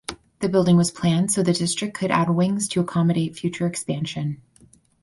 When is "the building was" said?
0.39-0.89